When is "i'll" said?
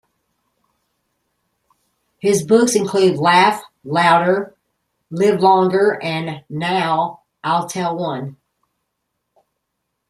7.43-7.69